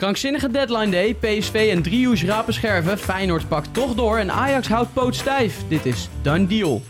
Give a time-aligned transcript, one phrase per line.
[0.00, 2.98] Krankzinnige deadline day, PSV en Driehoes rapen scherven.
[2.98, 5.56] Feyenoord pakt toch door en Ajax houdt poot stijf.
[5.68, 6.82] Dit is done deal.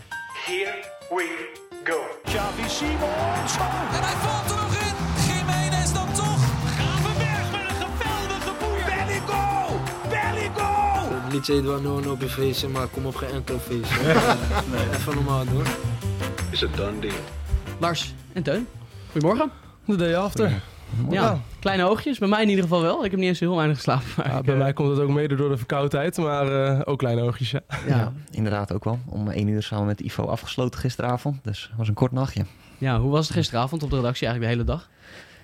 [0.47, 0.75] Here
[1.09, 1.49] we
[1.85, 1.99] go.
[2.25, 3.57] Xavi Simons.
[3.93, 4.95] En hij valt er nog in.
[5.27, 6.43] Jiménez dan toch.
[6.77, 8.85] Gravenberg met een geweldige boer.
[8.87, 9.81] Belligo.
[10.09, 11.33] Belligo.
[11.33, 13.99] Niet Eduard no op je feestje, maar kom op geen enkel feestje.
[14.95, 15.65] Even normaal doen.
[16.51, 17.15] Is het done deal?
[17.79, 18.67] Lars en Teun,
[19.13, 19.51] goedemorgen.
[19.85, 20.63] De day after.
[21.11, 22.19] Ja, kleine oogjes.
[22.19, 23.05] Bij mij in ieder geval wel.
[23.05, 24.07] Ik heb niet eens heel weinig geslapen.
[24.17, 26.99] Ja, ik, bij eh, mij komt het ook mede door de verkoudheid, maar eh, ook
[26.99, 27.51] kleine oogjes.
[27.51, 27.61] Ja.
[27.87, 28.13] ja.
[28.31, 28.99] inderdaad ook wel.
[29.07, 31.45] Om één uur samen met Ivo afgesloten gisteravond.
[31.45, 32.45] Dus het was een kort nachtje.
[32.79, 34.89] ja, hoe was het gisteravond op de redactie eigenlijk de hele dag?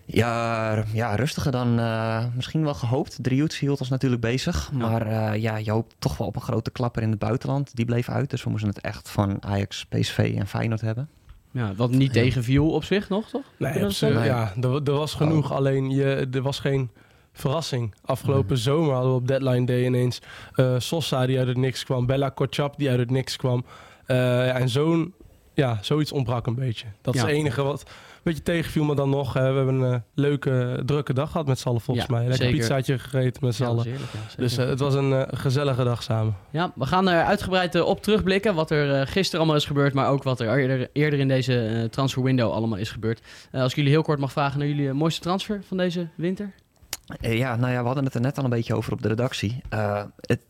[0.07, 3.19] Ja, ja rustiger dan eh, misschien wel gehoopt.
[3.21, 4.71] Driehoets hield ons natuurlijk bezig.
[4.73, 4.79] Ja.
[4.79, 7.77] Maar eh, ja, je hoopt toch wel op een grote klapper in het buitenland.
[7.77, 8.31] Die bleef uit.
[8.31, 11.09] Dus we moesten het echt van Ajax, PSV en Feyenoord hebben.
[11.57, 12.21] Ja, wat niet Ja.
[12.23, 13.43] tegenviel op zich nog, toch?
[13.57, 14.25] Nee, absoluut.
[14.25, 15.53] ja, er, er was genoeg.
[15.53, 16.91] Alleen je, er was geen
[17.33, 17.95] verrassing.
[18.05, 20.21] Afgelopen zomer hadden we op deadline day ineens
[20.55, 22.07] eh Sosa die uit het niks kwam.
[22.07, 23.65] Bella Kotschap die uit het niks kwam.
[24.07, 25.15] Eh, ja, en zo'n,
[25.55, 26.87] ja, zoiets ontbrak een beetje.
[27.03, 27.83] Dat is het enige wat
[28.27, 28.85] beetje tegenviel.
[28.85, 32.07] Maar dan nog, we hebben een eh, leuke, drukke dag gehad met z'n allen volgens
[32.07, 32.23] Ja, mij.
[32.27, 32.59] Lekker zeker.
[32.61, 33.85] pizzaatje gegeten met z'n Ja, allen.
[33.85, 34.19] heerlijk, ja.
[34.37, 36.37] Dus eh, het was een eh, gezellige dag samen.
[36.51, 38.55] Ja, we gaan er uitgebreid op terugblikken.
[38.55, 42.23] Wat er gisteren allemaal is gebeurd, maar ook wat er eerder, eerder in deze transfer
[42.23, 43.21] window allemaal is gebeurd.
[43.51, 46.53] Eh, als ik jullie heel kort mag vragen naar jullie mooiste transfer van deze winter.
[47.21, 49.09] Eh, ja, nou ja, we hadden het er net al een beetje over op de
[49.09, 49.61] redactie.
[49.69, 50.41] Eh, het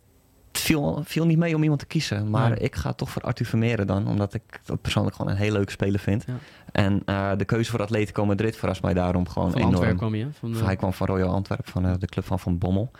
[0.58, 2.30] viel, viel niet mee om iemand te kiezen.
[2.30, 4.08] Maar ik ga toch voor Arthur Vermeeren dan.
[4.08, 6.24] Omdat ik dat persoonlijk gewoon een heel leuke speler vind.
[6.26, 6.34] Ja.
[6.72, 9.74] En eh, de keuze voor Atletico Madrid verrast mij daarom gewoon Van enorm.
[9.74, 10.24] Antwerpen kwam je.
[10.24, 10.30] hè?
[10.38, 12.90] Van, Hij kwam van Royal Antwerp, van eh, de club van Van Bommel.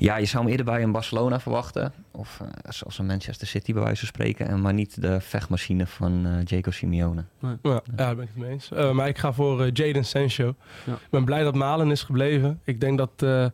[0.00, 1.92] Ja, je zou hem eerder bij een Barcelona verwachten.
[2.10, 4.48] Of eh, zoals een Manchester City bij wijze van spreken.
[4.48, 7.24] En maar niet de vechtmachine van eh Jaco Simeone.
[7.40, 8.70] Ja, ja, daar ben ik het mee eens.
[8.70, 10.54] Eh, maar ik ga voor eh, Jaden Sancho.
[10.86, 10.92] Ja.
[10.92, 12.60] Ik ben blij dat Malen is gebleven.
[12.64, 13.46] Ik denk dat eh,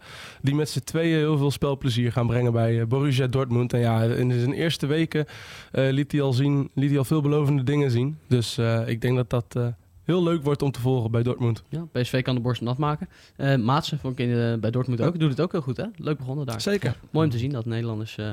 [0.43, 3.73] die met z'n tweeën heel veel spelplezier gaan brengen bij eh, Borussia Dortmund.
[3.73, 5.27] En ja, in zijn eerste weken
[5.73, 8.19] eh, liet, hij al zien, liet hij al veelbelovende dingen zien.
[8.29, 9.67] Dus eh, ik denk dat dat eh,
[10.07, 11.63] heel leuk wordt om te volgen bij Dortmund.
[11.69, 13.09] ja, PSV kan de borst nat maken.
[13.37, 15.19] Eh Maatsen vond ik in, bij Dortmund ook.
[15.19, 15.85] Doet het ook heel goed, hè?
[15.97, 16.61] Leuk begonnen daar.
[16.61, 16.97] Zeker.
[17.11, 18.31] Mooi om te zien dat Nederlanders eh,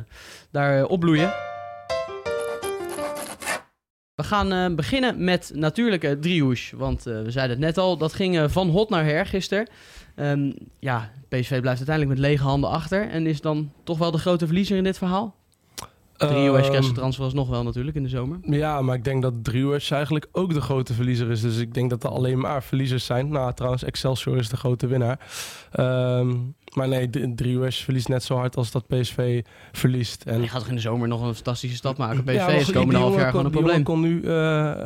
[0.51, 1.33] daar eh, opbloeien.
[4.15, 6.71] We gaan eh, beginnen met natuurlijk uh, Driehoes.
[6.71, 9.67] Want eh, we zeiden het net al, dat ging van hot naar her gisteren.
[10.15, 13.09] Ehm, ja, PSV blijft uiteindelijk met lege handen achter.
[13.09, 15.35] En is dan toch wel de grote verliezer in dit verhaal?
[16.27, 18.37] Driehoes Ehm, transfer was nog wel natuurlijk in de zomer.
[18.41, 21.41] Ja, maar ik denk dat Driehoes eigenlijk ook de grote verliezer is.
[21.41, 23.27] Dus ik denk dat er alleen maar verliezers zijn.
[23.29, 25.19] Nou, trouwens, Excelsior is de grote winnaar.
[25.71, 26.35] Ehm,
[26.75, 29.41] maar nee, D- Driehoes verliest net zo hard als dat PSV
[29.71, 30.23] verliest.
[30.23, 32.23] En je gaat toch in de zomer nog een fantastische stap maken?
[32.23, 33.83] PSV Ja, is het komende half jaar jongen gewoon een kon- probleem.
[33.83, 34.21] kon nu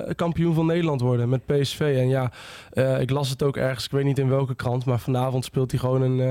[0.07, 1.79] eh, kampioen van Nederland worden met PSV.
[1.79, 2.31] En ja,
[2.71, 5.71] eh, ik las het ook ergens, ik weet niet in welke krant, maar vanavond speelt
[5.71, 6.29] hij gewoon een, eh,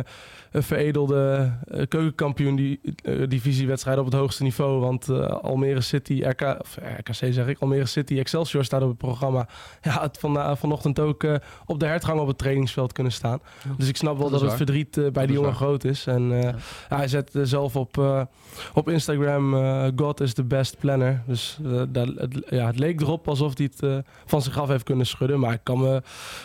[0.53, 1.53] een veredelde
[1.89, 2.81] keukenkampioen die,
[3.29, 4.81] divisiewedstrijd op het hoogste niveau.
[4.81, 5.09] Want
[5.43, 9.49] Almere City, RK, of RKC zeg ik, Almere City Excelsior staat op het programma.
[9.83, 11.27] Ja, het van, vanochtend ook
[11.67, 13.39] op de hertgang op het trainingsveld kunnen staan.
[13.65, 15.55] Ja, dus ik snap wel dat, dat het verdriet bij die jongen waar.
[15.55, 16.07] groot is.
[16.07, 16.55] En ja.
[16.89, 18.27] Ja, hij zet zelf op,
[18.75, 19.55] op Instagram,
[19.97, 21.23] God is the best planner.
[21.27, 21.59] Dus
[21.89, 25.41] dat, het, ja, het leek erop alsof hij het van zich af heeft kunnen schudden.
[25.41, 26.01] Maar ik kan me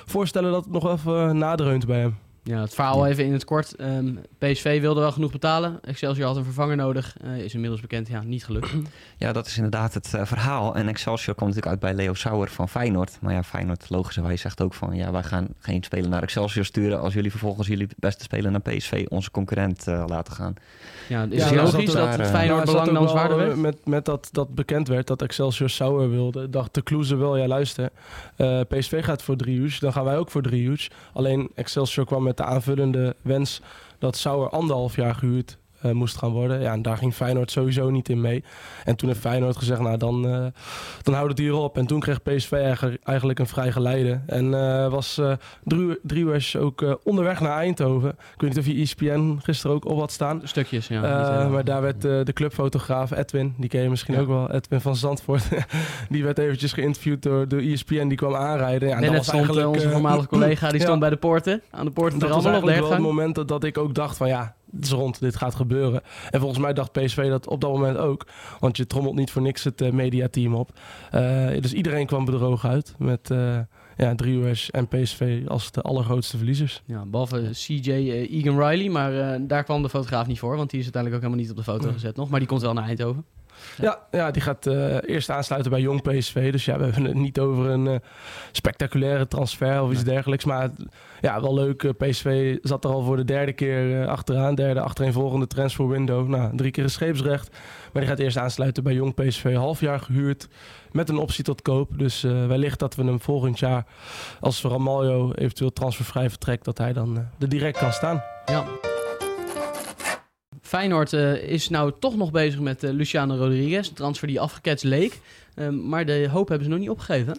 [0.06, 2.18] voorstellen dat het nog even nadreunt bij hem.
[2.44, 3.74] Ja, het verhaal even in het kort.
[3.80, 5.80] Um, PSV wilde wel genoeg betalen.
[5.82, 7.16] Excelsior had een vervanger nodig.
[7.26, 8.70] Uh, is inmiddels bekend, ja, niet gelukt.
[9.18, 10.76] Ja, dat is inderdaad het uh, verhaal.
[10.76, 13.18] En Excelsior kwam natuurlijk uit bij Leo Sauer van Feyenoord.
[13.22, 14.96] Maar ja, Feyenoord logischerwijs zegt ook van...
[14.96, 17.00] ja, wij gaan geen speler naar Excelsior sturen...
[17.00, 20.54] als jullie vervolgens jullie beste speler naar PSV, onze concurrent, uh, laten gaan.
[21.10, 23.56] Ja, is ja, het logisch dat, dat het Feyenoord belang dan zwaarder werd?
[23.56, 26.50] Met, met dat, dat bekend werd dat Excelsior Sauer wilde...
[26.50, 27.90] dacht de Kloeze wel, ja luister...
[28.38, 30.92] Uh, PSV gaat voor drie uur, dan gaan wij ook voor drie uur.
[31.14, 33.62] Alleen Excelsior kwam met de aanvullende wens
[34.00, 36.62] dat Sauer anderhalf jaar gehuurd uh, moest gaan worden.
[36.62, 38.44] Ja, en daar ging Feyenoord sowieso niet in mee.
[38.86, 40.46] En toen heeft Feyenoord gezegd, nou dan, uh,
[41.02, 41.78] dan houdt het hier op.
[41.78, 42.52] En toen kreeg PSV
[43.04, 44.22] eigenlijk, een vrij geleide.
[44.26, 45.22] En uh, was
[46.04, 48.10] Driehuis ook onderweg naar Eindhoven.
[48.10, 50.42] Ik weet niet of je ESPN gisteren ook op had staan.
[50.44, 51.48] Stukjes, ja.
[51.48, 54.20] maar daar werd de clubfotograaf Edwin, die ken je misschien ja.
[54.20, 55.44] ook wel, Edwin van Zandvoort.
[56.10, 58.90] die werd eventjes geïnterviewd door de ESPN, die kwam aanrijden.
[58.90, 61.62] Ja, en dat was stond eigenlijk, onze voormalige collega, die stond bij de poorten.
[61.70, 62.74] Aan de poorten de hertgang.
[62.74, 65.56] wel het moment dat, dat ik ook dacht van ja, het is rond, dit gaat
[65.56, 66.02] gebeuren.
[66.30, 68.28] En volgens mij dacht PSV dat op dat moment ook.
[68.60, 70.80] Want je trommelt niet voor niks het uh, mediateam op.
[71.16, 73.60] Uh, dus iedereen kwam bedrogen uit met uh,
[73.98, 76.82] ja, Driehuis en PSV als de allergrootste verliezers.
[76.86, 80.58] Ja, behalve CJ Egan Riley, maar daar kwam de fotograaf niet voor.
[80.58, 82.30] Want die is uiteindelijk ook helemaal niet op de foto gezet nog.
[82.30, 83.26] Maar die komt wel naar Eindhoven.
[83.78, 86.52] Ja, ja die gaat eh, eerst aansluiten bij Jong PSV.
[86.52, 87.96] Dus ja, we hebben het niet over een eh,
[88.52, 90.46] spectaculaire transfer of iets dergelijks.
[90.46, 90.70] Maar
[91.22, 91.84] ja, wel leuk.
[91.84, 94.56] eh, PSV zat er al voor de derde keer achteraan.
[94.56, 96.28] Derde achtereenvolgende transfer window.
[96.28, 97.50] Nou, drie keer een scheepsrecht.
[97.94, 99.56] Maar die gaat eerst aansluiten bij Jong PSV.
[99.56, 100.48] Half jaar gehuurd
[100.92, 101.90] met een optie tot koop.
[101.98, 103.86] Dus wellicht dat we hem volgend jaar,
[104.40, 108.24] als Ramaljo eventueel transfervrij vertrekt, dat hij dan er direct kan staan.
[108.46, 108.91] Ja.
[110.72, 113.88] Feyenoord eh, is nou toch nog bezig met eh, Luciano Rodriguez.
[113.88, 115.20] Een transfer die afgeketst leek.
[115.56, 117.38] Ehm, maar de hoop hebben ze nog niet opgegeven.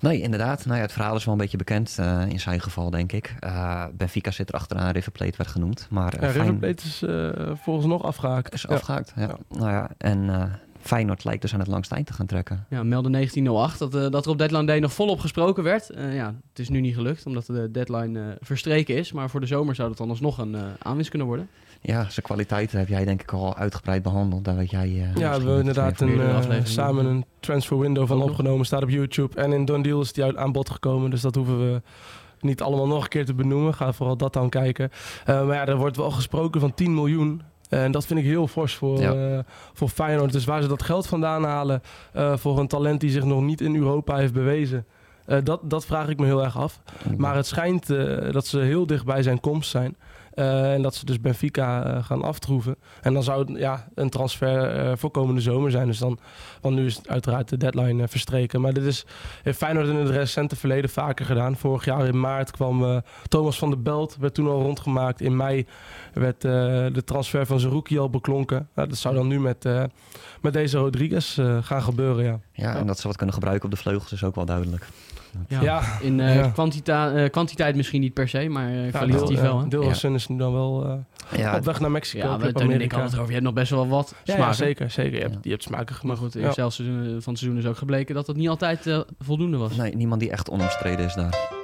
[0.00, 0.64] Nee, inderdaad.
[0.64, 3.34] Nou ja, het verhaal is wel een beetje bekend eh, in zijn geval, denk ik.
[3.40, 5.86] Eh, Benfica zit er achteraan, River Plate werd genoemd.
[5.90, 7.02] Maar uh, Ja, River Plate is
[7.62, 8.52] volgens nog afgehaakt.
[8.54, 8.74] is Ja.
[8.74, 9.12] afgehaakt.
[9.16, 9.22] Ja.
[9.22, 9.38] Ja.
[9.48, 10.42] Nou ja, en eh,
[10.80, 12.66] Feyenoord lijkt dus aan het langste eind te gaan trekken.
[12.68, 15.90] Ja, melden 1908 dat, dat er op deadline day nog volop gesproken werd.
[15.90, 19.12] Eh, ja, het is nu niet gelukt omdat de deadline verstreken is.
[19.12, 21.48] Maar voor de zomer zou dat dan alsnog een aanwinst kunnen worden.
[21.86, 24.44] Ja, zijn kwaliteiten heb jij denk ik al uitgebreid behandeld.
[24.44, 24.86] Daar weet jij.
[24.88, 28.28] eh, Ja, we hebben inderdaad een, eh, samen een transfer window van nog.
[28.28, 28.66] opgenomen.
[28.66, 29.40] Staat op YouTube.
[29.40, 31.10] En in Don Deal is die uit aan bod gekomen.
[31.10, 31.82] Dus dat hoeven we
[32.40, 33.74] niet allemaal nog een keer te benoemen.
[33.74, 34.90] Ga vooral dat dan kijken.
[35.24, 37.42] Eh, maar ja, er wordt wel gesproken van 10 miljoen.
[37.68, 39.44] En dat vind ik heel fors voor, Ja.
[39.72, 40.32] voor Feyenoord.
[40.32, 41.80] Dus waar ze dat geld vandaan halen
[42.34, 44.86] voor een talent die zich nog niet in Europa heeft bewezen.
[45.42, 46.80] dat, dat vraag ik me heel erg af.
[47.16, 47.86] Maar het schijnt
[48.32, 49.96] dat ze heel dicht bij zijn komst zijn.
[50.36, 52.76] Eh, en dat ze dus Benfica eh, gaan aftroeven.
[53.02, 55.86] En dan zou het ja, een transfer eh, voor komende zomer zijn.
[55.86, 56.18] Dus dan,
[56.60, 58.60] want nu is uiteraard de deadline verstreken.
[58.60, 59.06] Maar dit is,
[59.42, 61.56] heeft Feyenoord in het recente verleden vaker gedaan.
[61.56, 65.20] Vorig jaar in maart kwam Thomas van der Belt, werd toen al rondgemaakt.
[65.20, 65.66] In mei
[66.12, 68.68] werd de transfer van Zerouki al beklonken.
[68.74, 69.68] Nou, dat zou dan nu met,
[70.40, 72.40] met deze Rodriguez gaan gebeuren, ja.
[72.52, 74.86] Ja, en dat ze wat kunnen gebruiken op de vleugels is ook wel duidelijk.
[75.48, 75.62] Ja.
[75.62, 76.48] Ja, In eh, Ja.
[76.50, 79.60] kwantita- eh, kwantiteit misschien niet per se, maar eh, kwalitatief wel.
[79.60, 79.68] hè?
[79.68, 80.84] Dilrosun is nu dan wel
[81.32, 82.26] eh, Ja, op weg naar Mexico.
[82.26, 83.26] Ja, we Club Teun en ik het over.
[83.26, 84.54] Je hebt nog best wel wat Ja, smaak.
[84.54, 84.90] zeker.
[84.90, 85.14] zeker.
[85.14, 85.38] Je, hebt, Ja.
[85.42, 88.26] je hebt smaken Maar goed, in het seizoen van het seizoen is ook gebleken dat
[88.26, 89.76] dat niet altijd voldoende was.
[89.76, 91.54] nee, niemand die echt onomstreden is daar.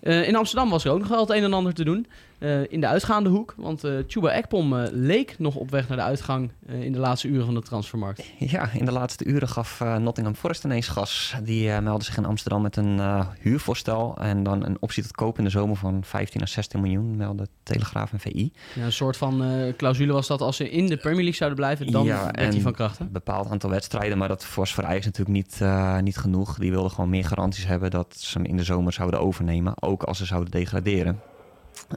[0.00, 2.06] Eh, in Amsterdam was er ook nog wel het een en ander te doen.
[2.38, 3.54] Eh, in de uitgaande hoek.
[3.56, 7.28] Want eh Chuba Ekpom eh, leek nog op weg naar de uitgang in de laatste
[7.28, 8.24] uren van de transfermarkt.
[8.38, 11.34] Ja, in de laatste uren gaf Nottingham Forest ineens gas.
[11.42, 13.00] Die meldde zich in Amsterdam met een
[13.40, 17.16] huurvoorstel en dan een optie tot koop in de zomer van 15 à 16 miljoen,
[17.16, 18.52] meldde Telegraaf en VI.
[18.74, 19.44] Ja, een soort van
[19.76, 22.62] clausule was dat als ze in de Premier League zouden blijven, dan Ja, werd die
[22.62, 22.98] van kracht.
[22.98, 23.04] hè?
[23.04, 25.60] Een bepaald aantal wedstrijden, maar dat was voor Ajax natuurlijk niet,
[26.02, 26.58] niet genoeg.
[26.58, 30.02] Die wilden gewoon meer garanties hebben dat ze hem in de zomer zouden overnemen, ook
[30.02, 31.20] als ze zouden degraderen.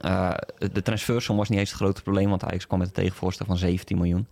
[0.02, 0.30] Eh,
[0.72, 3.56] de transfersom was niet eens het grote probleem, want Ajax kwam met een tegenvoorstel van
[3.56, 4.26] 17 miljoen.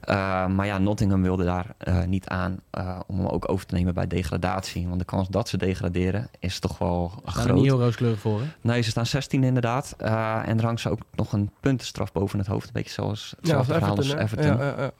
[0.00, 3.74] Eh, maar ja, Nottingham wilde daar eh, niet aan eh, om hem ook over te
[3.74, 4.86] nemen bij degradatie.
[4.86, 7.54] Want de kans dat ze degraderen is toch wel groot.
[7.54, 8.40] niet heel rooskleurig voor.
[8.40, 8.46] Hè?
[8.60, 9.94] Nee, ze staan 16 inderdaad.
[9.98, 12.66] Eh, en er hangt ze ook nog een puntenstraf boven het hoofd.
[12.66, 14.16] Een beetje zoals Ja, verhaal als Everton.
[14.18, 14.22] hè?
[14.22, 14.66] Everton.
[14.66, 14.90] Ja, ja, ja.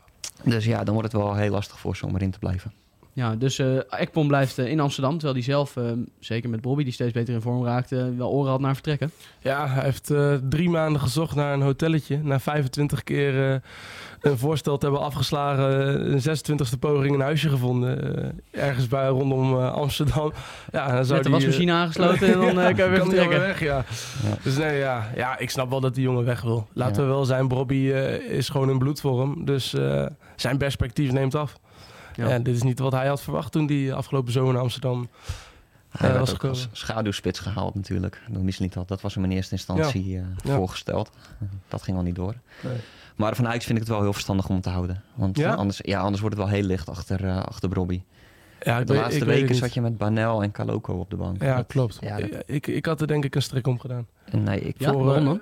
[0.45, 2.73] Dus ja, dan wordt het wel heel lastig voor ze om erin te blijven.
[3.13, 5.85] Ja, dus eh Ekpom blijft eh, in Amsterdam, terwijl hij zelf, eh,
[6.19, 9.11] zeker met Bobby, die steeds beter in vorm raakte, wel oren had naar vertrekken.
[9.41, 12.19] Ja, hij heeft eh, drie maanden gezocht naar een hotelletje.
[12.23, 13.59] Na 25 keer eh,
[14.21, 17.99] een voorstel te hebben afgeslagen, een 26e poging een huisje gevonden.
[18.51, 20.33] ergens bij rondom eh, Amsterdam.
[20.73, 23.07] Ja, dan zou Met de die, wasmachine aangesloten en dan eh, kan je weer kan
[23.09, 23.41] vertrekken.
[23.41, 23.85] weg, ja.
[24.23, 24.37] Ja.
[24.43, 26.69] Dus nee, ja, ja, ik snap wel dat die jongen weg wil.
[26.73, 27.09] Laten Ja.
[27.09, 29.45] we wel zijn, Bobby eh, is gewoon een bloedvorm.
[29.45, 30.07] Dus eh,
[30.37, 31.59] zijn perspectief neemt af.
[32.15, 32.29] Ja.
[32.29, 35.09] En dit is niet wat hij had verwacht toen hij afgelopen zomer naar Amsterdam...
[35.91, 38.23] Hij Eh, was ook als schaduwspits gehaald natuurlijk.
[38.31, 38.89] Door Mislintat.
[38.89, 40.23] Dat was hem in eerste instantie eh,
[40.55, 41.11] voorgesteld.
[41.69, 42.35] Dat ging al niet door.
[42.63, 42.77] Nee.
[43.17, 45.03] Maar van Ajax vind ik het wel heel verstandig om te houden.
[45.15, 45.55] Want Ja?
[45.55, 48.03] anders, ja, anders wordt het wel heel licht achter, eh achter Brobby.
[48.63, 49.57] Ja, De weet- laatste weken niet.
[49.57, 51.43] zat je met Banel en Kaloko op de bank.
[51.43, 51.99] Ja, Dat- klopt.
[52.01, 54.07] Ja, dat- ik, ik had er denk ik een strik om gedaan.
[54.33, 55.41] Nee, ik, Voor, dan?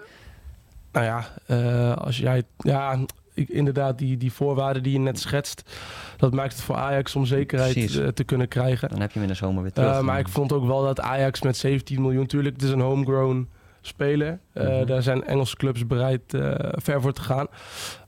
[0.92, 1.04] Nou
[1.46, 2.42] ja, als jij...
[2.58, 2.98] Ja,
[3.38, 5.62] ik, inderdaad, die, die voorwaarden die je net schetst...
[6.16, 7.96] dat maakt het voor Ajax om zekerheid Precies.
[7.96, 8.88] eh, te kunnen krijgen.
[8.88, 9.92] dan heb je hem in de zomer weer terug.
[9.96, 12.26] Eh, maar ik vond ook wel dat Ajax met 17 miljoen...
[12.26, 13.48] Tuurlijk, het is een homegrown
[13.80, 14.38] speler.
[14.54, 14.86] Mhm.
[14.86, 17.46] Daar zijn Engelse clubs bereid eh, ver voor te gaan.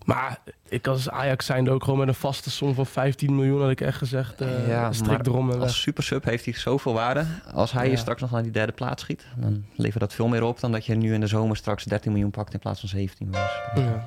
[0.05, 3.61] Maar ik als Ajax zijnde ook gewoon met een vaste som van 15 miljoen...
[3.61, 5.63] had ik echt gezegd, eh Ja, strik erom en weg.
[5.67, 7.25] Als supersub heeft hij zoveel waarde.
[7.55, 7.91] Als hij Ja.
[7.91, 10.73] je straks nog naar die derde plaats schiet, dan levert dat veel meer op dan
[10.73, 13.31] dat je nu in de zomer straks 13 miljoen pakt in plaats van 17.
[13.31, 13.41] Dus,
[13.75, 14.03] Ja.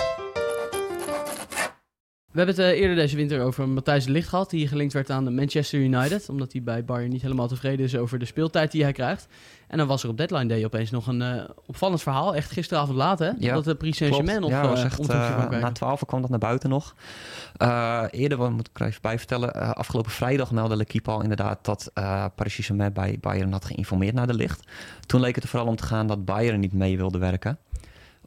[2.34, 5.10] We hebben het eh, eerder deze winter over Matthijs de Ligt gehad, die gelinkt werd
[5.10, 8.84] aan Manchester United, omdat hij bij Bayern niet helemaal tevreden is over de speeltijd die
[8.84, 9.28] hij krijgt.
[9.68, 12.98] En dan was er op deadline day opeens nog een eh, opvallend verhaal, echt gisteravond
[12.98, 16.06] laat hè, Ja, dat de Paris Saint-Germain op ja, eh, was echt, eh, na 12
[16.06, 16.96] kwam dat naar buiten nog.
[17.58, 21.22] Eh, eerder, wat moet ik er even bij vertellen, eh, afgelopen vrijdag meldde L'Equipe al
[21.22, 24.68] inderdaad dat eh Paris Saint-Germain bij Bayern had geïnformeerd naar de licht.
[25.06, 27.58] Toen leek het er vooral om te gaan dat Bayern niet mee wilde werken.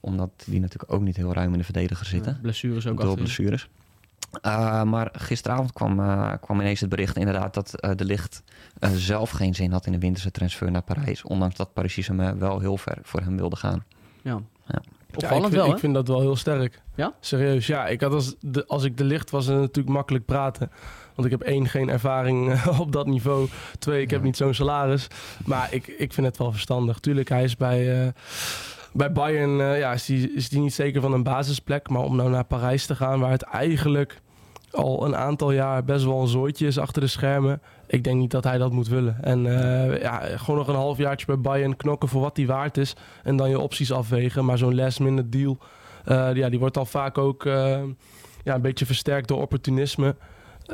[0.00, 2.38] Omdat die natuurlijk ook niet heel ruim in de verdediger zitten.
[2.42, 3.24] Blessures ook door achterin.
[3.24, 3.68] blessures.
[4.42, 8.42] Uh, maar gisteravond kwam, uh, kwam ineens het bericht inderdaad dat uh, de licht
[8.94, 11.22] zelf geen zin had in de winterse transfer naar Parijs.
[11.22, 13.84] Ondanks dat Paris Saint-Germain wel heel ver voor hem wilde gaan.
[14.22, 14.40] Ja.
[14.66, 14.80] Ja.
[15.14, 15.72] Opvallend ja, ik vind, wel, hè?
[15.72, 16.82] Ik vind dat wel heel sterk.
[16.94, 17.14] Ja?
[17.20, 17.86] Serieus, ja.
[17.86, 20.70] Ik had als, de, als ik de licht was, het natuurlijk makkelijk praten.
[21.14, 23.48] Want ik heb één, geen ervaring eh, op dat niveau.
[23.78, 25.06] Twee, ik heb niet zo'n salaris.
[25.44, 26.98] Maar ik, ik vind het wel verstandig.
[26.98, 28.12] Tuurlijk, hij is bij...
[28.96, 31.88] Bij Bayern uh, ja, is die, is die niet zeker van een basisplek.
[31.88, 34.20] Maar om nou naar Parijs te gaan, waar het eigenlijk
[34.70, 37.62] al een aantal jaar best wel een zooitje is achter de schermen.
[37.86, 39.16] Ik denk niet dat hij dat moet willen.
[39.22, 42.96] En uh, ja, gewoon nog een halfjaartje bij Bayern knokken voor wat hij waard is.
[43.22, 44.44] En dan je opties afwegen.
[44.44, 45.58] Maar zo'n last minute deal,
[46.06, 47.44] uh, ja, die wordt dan vaak ook
[48.44, 50.16] ja, een beetje versterkt door opportunisme.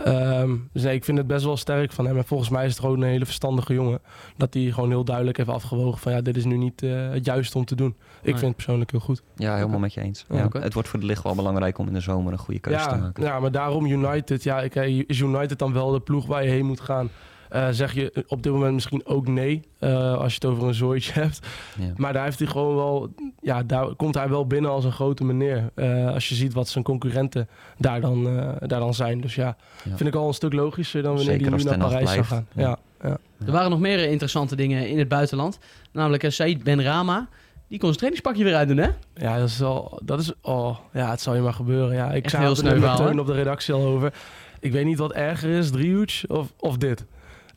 [0.06, 2.16] Um, dus nee, ik vind het best wel sterk van hem.
[2.16, 4.00] En volgens mij is het gewoon een hele verstandige jongen.
[4.36, 7.24] Dat hij gewoon heel duidelijk heeft afgewogen van ja, dit is nu niet uh, het
[7.24, 7.88] juiste om te doen.
[7.88, 8.32] Ik nee.
[8.32, 9.22] vind het persoonlijk heel goed.
[9.36, 9.80] Ja, helemaal okay.
[9.80, 10.24] met je eens.
[10.28, 10.62] Ja, okay.
[10.62, 12.88] Het wordt voor de licht wel belangrijk om in de zomer een goede keuze ja,
[12.88, 13.22] te maken.
[13.22, 14.42] Ja, maar daarom United.
[14.42, 14.74] Ja, ik,
[15.06, 17.10] is United dan wel de ploeg waar je heen moet gaan?
[17.54, 20.74] Uh, zeg je op dit moment misschien ook nee, uh, als je het over een
[20.74, 21.40] zooitje hebt.
[21.78, 21.92] Ja.
[21.96, 25.24] Maar daar heeft hij gewoon wel, ja, daar komt hij wel binnen als een grote
[25.24, 25.70] meneer.
[25.74, 28.24] Uh, als je ziet wat zijn concurrenten daar dan,
[28.58, 29.20] daar dan zijn.
[29.20, 32.12] Dus ja, ja, vind ik al een stuk logischer dan wanneer hij nu naar Parijs
[32.12, 32.46] zou gaan.
[32.52, 32.78] Ja.
[33.02, 35.58] Ja, Er waren nog meer interessante dingen in het buitenland.
[35.92, 37.28] Namelijk Said Ben Rama.
[37.68, 38.88] Die kon zijn trainingspakje weer uitdoen, hè?
[39.14, 41.94] Ja, dat is wel, dat is, oh, ja, het zal je maar gebeuren.
[41.94, 44.12] Ja, ik zei heel er met Teun op de redactie al over.
[44.60, 47.04] Ik weet niet wat erger is, driehoets of, of dit.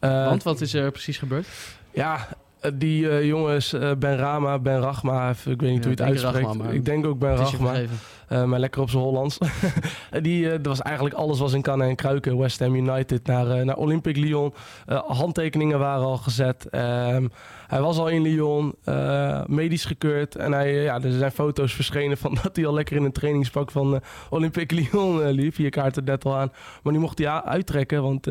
[0.06, 1.48] Uh, Want wat is er precies gebeurd?
[1.92, 2.28] Ja,
[2.74, 6.02] die uh, jongens, uh, Ben Rama, Ben Rachma, ik weet niet Ja, hoe je het
[6.02, 6.46] uitspreekt.
[6.46, 7.74] Rachma, ik denk ook Ben Rachma,
[8.30, 9.38] maar lekker op zijn Hollands.
[10.22, 12.38] die, dat was eigenlijk alles was in kannen en kruiken.
[12.38, 14.54] West Ham United naar, naar Olympique Lyon.
[15.08, 16.68] handtekeningen waren al gezet.
[16.72, 17.32] Um,
[17.68, 18.76] hij was al in Lyon,
[19.48, 20.36] medisch gekeurd.
[20.36, 23.72] En hij, ja, er zijn foto's verschenen van dat hij al lekker in een trainingspak
[23.72, 25.56] van Olympique Lyon liep.
[25.56, 26.52] Hier kaart het net al aan.
[26.84, 28.28] Maar nu mocht hij uittrekken, want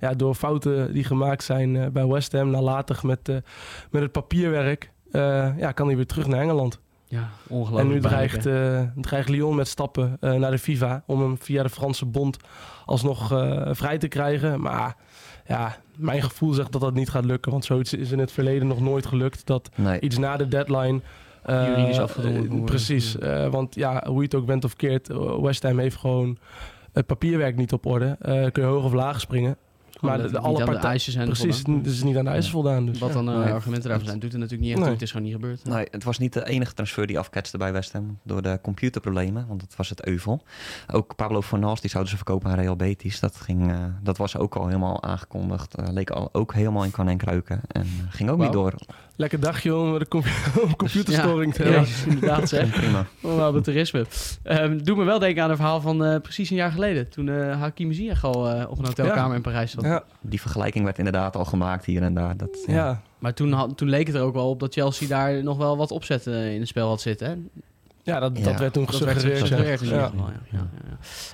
[0.00, 3.28] ja, door fouten die gemaakt zijn bij West Ham, nalatig met,
[3.90, 4.90] met het papierwerk,
[5.56, 6.80] ja, kan hij weer terug naar Engeland.
[7.08, 7.88] Ja, ongelooflijk.
[7.88, 8.46] En nu pijnlijk, dreigt,
[8.96, 12.36] uh, dreigt Lyon met stappen uh, naar de FIFA om hem via de Franse bond
[12.84, 14.60] alsnog uh, vrij te krijgen.
[14.60, 14.96] Maar
[15.46, 17.50] ja, mijn gevoel zegt dat dat niet gaat lukken.
[17.52, 19.46] Want zoiets is in het verleden nog nooit gelukt.
[19.46, 20.00] Dat Nee.
[20.00, 21.00] iets na de deadline...
[21.42, 22.64] eh, Juridisch afgedwongen eh, wordt.
[22.64, 25.96] Precies, eh, want ja, hoe je het ook bent of keert, eh, West Ham heeft
[25.96, 26.38] gewoon
[26.92, 28.16] het papierwerk niet op orde.
[28.20, 29.56] Eh, kun je hoog of laag springen.
[30.00, 31.00] Maar de, de, alle partijen...
[31.00, 31.82] zijn Precies, voldaan.
[31.82, 32.86] het is niet aan de eisen voldaan.
[32.86, 33.52] Dus, Wat dan uh, Nee.
[33.52, 34.84] argumenten daarvoor zijn, doet het natuurlijk niet echt Nee.
[34.84, 34.94] toe.
[34.94, 35.64] Het is gewoon niet gebeurd.
[35.64, 39.46] Nee, het was niet de enige transfer die afketste bij West Ham door de computerproblemen,
[39.48, 40.42] want dat was het euvel.
[40.92, 43.20] Ook Pablo Fornals, die zouden ze verkopen aan Real Betis.
[43.20, 45.74] Dat, ging, eh, dat was ook al helemaal aangekondigd.
[45.74, 47.60] Eh, leek al, ook helemaal in kan en kruiken.
[47.68, 48.74] En eh, ging ook niet door.
[49.16, 50.28] Lekker dagje om de compu-
[50.64, 51.80] om computerstoring te hebben.
[51.80, 52.70] ja, inderdaad zeg.
[52.70, 53.06] Prima.
[53.22, 54.06] Oh, amaterisme.
[54.42, 57.08] Ehm doe me wel denken aan een verhaal van eh, precies een jaar geleden.
[57.08, 59.34] Toen eh Hakim Ziyech al eh, op een hotelkamer Ja.
[59.34, 59.84] in Parijs zat.
[59.84, 62.36] Ja, Die vergelijking werd inderdaad al gemaakt hier en daar.
[62.36, 62.74] Dat, ja.
[62.74, 63.02] ja.
[63.18, 65.76] Maar toen, had, toen leek het er ook wel op dat Chelsea daar nog wel
[65.76, 67.26] wat opzet in het spel had zitten.
[67.28, 67.34] Hè?
[68.06, 68.44] Ja dat, Ja.
[68.44, 69.48] dat werd toen gesuggereerd.
[69.48, 69.86] ja.
[69.88, 70.10] Ja.
[70.50, 70.66] ja.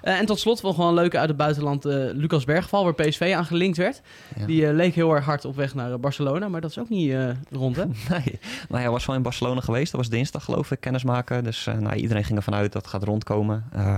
[0.02, 1.84] Eh, en tot slot wel gewoon leuke uit het buitenland.
[1.84, 4.02] eh, Lucas Bergval, waar PSV aan gelinkt werd.
[4.38, 4.46] Ja.
[4.46, 6.48] Die eh, leek heel erg hard op weg naar Barcelona.
[6.48, 7.84] Maar dat is ook niet eh, rond, hè?
[8.10, 8.38] Nee,
[8.68, 9.92] nou, hij was wel in Barcelona geweest.
[9.92, 11.44] Dat was dinsdag geloof ik, kennismaken.
[11.44, 13.64] Dus eh, nou, iedereen ging ervan uit dat het gaat rondkomen.
[13.72, 13.96] Eh,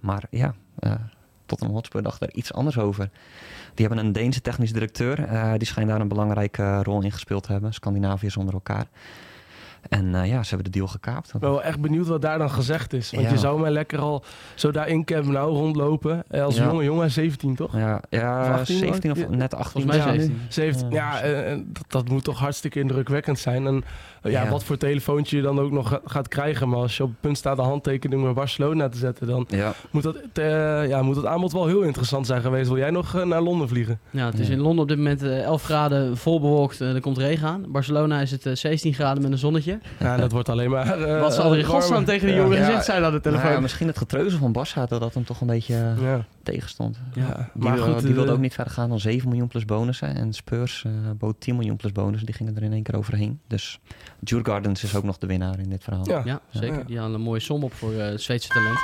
[0.00, 0.92] maar ja, eh
[1.46, 3.10] Tottenham Hotspur dacht er iets anders over.
[3.74, 5.24] Die hebben een Deense technisch directeur.
[5.24, 7.74] eh, die schijnt daar een belangrijke rol in gespeeld te hebben.
[7.74, 8.86] Scandinavië zonder elkaar.
[9.88, 11.34] En eh, ja, ze hebben de deal gekaapt.
[11.34, 13.10] Ik ben wel echt benieuwd wat daar dan gezegd is.
[13.10, 13.30] Want Ja.
[13.30, 14.24] je zou maar lekker al
[14.54, 16.24] zo daar in Camp Nou rondlopen.
[16.28, 16.64] Eh, Als Ja.
[16.64, 17.76] jonge jongen, 17 toch?
[17.76, 19.26] Ja, ja Of 18 17 of Ja.
[19.28, 19.82] net 18.
[19.82, 20.20] Volgens mij ja.
[20.20, 20.40] 17.
[20.48, 23.66] 17, ja, eh, dat, dat moet toch hartstikke indrukwekkend zijn.
[23.66, 23.84] En
[24.22, 24.48] ja, Ja.
[24.50, 26.68] wat voor telefoontje je dan ook nog ga- gaat krijgen.
[26.68, 29.26] Maar als je op het punt staat de handtekening bij Barcelona te zetten...
[29.26, 32.68] dan Ja, moet dat, eh, ja, moet het aanbod wel heel interessant zijn geweest.
[32.68, 33.98] Wil jij nog naar Londen vliegen?
[34.10, 34.52] Ja, het is Ja.
[34.52, 36.80] in Londen op dit moment eh, 11 graden vol bewolkt.
[36.80, 37.64] eh, er komt regen aan.
[37.68, 39.75] Barcelona is het eh, 16 graden met een zonnetje.
[39.98, 41.00] Ja, dat wordt alleen maar...
[41.02, 42.04] eh, Wat zal in godsnaam warmer.
[42.08, 42.42] tegen die Ja.
[42.42, 42.64] jongen Ja.
[42.64, 43.44] gezegd zijn aan de telefoon?
[43.44, 46.24] Maar ja, misschien het getreuzel van Barça dat dat hem toch een beetje eh, Ja,
[46.42, 46.98] tegenstond.
[47.14, 47.50] ja.
[47.54, 49.64] Die, maar wil- goed, die wilde eh, ook niet verder gaan dan 7 miljoen plus
[49.64, 50.14] bonussen.
[50.14, 52.26] En Spurs eh bood 10 miljoen plus bonussen.
[52.26, 53.40] Die gingen er in één keer overheen.
[53.46, 53.78] Dus
[54.20, 56.08] Jude Gardens is ook nog de winnaar in dit verhaal.
[56.08, 56.22] Ja.
[56.24, 56.78] Ja, zeker.
[56.78, 56.84] Ja.
[56.84, 58.78] Die hadden een mooie som op voor eh, het Zweedse talent.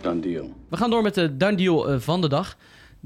[0.00, 0.52] Done deal.
[0.68, 2.56] We gaan door met de done deal van de dag.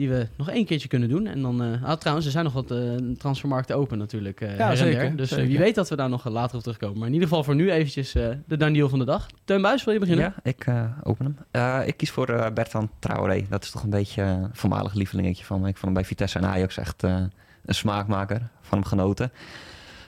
[0.01, 1.27] Die we nog één keertje kunnen doen.
[1.27, 2.79] En dan, eh, ah, trouwens, er zijn nog wat eh,
[3.19, 4.41] transfermarkten open natuurlijk.
[4.41, 5.17] eh, Ja, her en zeker, der.
[5.17, 6.99] Dus wie weet dat we daar nog later op terugkomen.
[6.99, 9.27] Maar in ieder geval voor nu eventjes eh, de done deal van de dag.
[9.45, 10.25] Teun Buis, wil je beginnen?
[10.25, 10.67] Ja, ik
[11.03, 11.37] open hem.
[11.51, 13.47] Eh, ik kies voor Bertrand Traoré.
[13.49, 15.69] Dat is toch een beetje een voormalig lievelingetje van me.
[15.69, 17.17] Ik vond hem bij Vitesse en Ajax echt eh,
[17.65, 18.49] een smaakmaker.
[18.61, 19.33] Van hem genoten.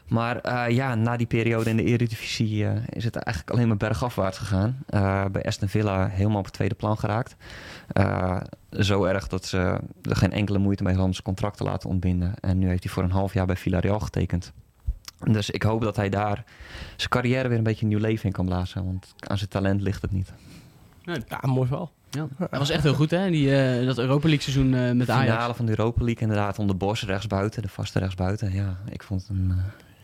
[0.09, 3.77] Maar eh, ja, na die periode in de Eredivisie eh, is het eigenlijk alleen maar
[3.77, 4.79] bergafwaarts gegaan.
[4.87, 7.37] Eh, bij Aston Villa helemaal op het tweede plan geraakt.
[7.89, 8.41] Eh,
[8.71, 9.59] zo erg dat ze
[10.03, 12.35] er geen enkele moeite mee hadden om zijn contract te laten ontbinden.
[12.41, 14.53] En nu heeft hij voor een half jaar bij Villarreal getekend.
[15.25, 16.45] Dus ik hoop dat hij daar
[16.97, 18.85] zijn carrière weer een beetje een nieuw leven in kan blazen.
[18.85, 20.33] Want aan zijn talent ligt het niet.
[21.05, 21.93] Ja, mooi verhaal.
[22.11, 22.29] Ja.
[22.51, 23.31] Hij was echt heel goed, hè?
[23.31, 25.31] Die, eh, dat Europa League seizoen eh, met De Ajax.
[25.31, 28.53] finale van de Europa League inderdaad onder Bos rechtsbuiten, de vaste rechtsbuiten.
[28.53, 29.57] Ja, ik vond het een eh,